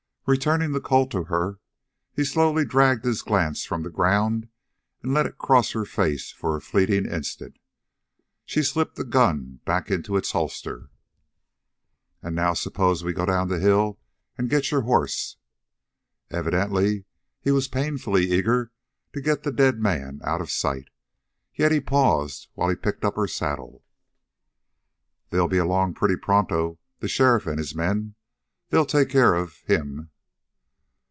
[0.27, 1.57] Returning the Colt to her,
[2.13, 4.47] he slowly dragged his glance from the ground
[5.01, 7.57] and let it cross her face for a fleeting instant.
[8.45, 10.89] She slipped the gun back into its holster.
[12.21, 13.99] "And now suppose we go down the hill
[14.37, 15.37] and get your hoss?"
[16.29, 17.05] Evidently
[17.41, 18.71] he was painfully eager
[19.13, 20.89] to get the dead man out of sight.
[21.55, 23.83] Yet he paused while he picked up her saddle.
[25.31, 28.13] "They'll be along pretty pronto the sheriff and his men.
[28.69, 30.09] They'll take care of him."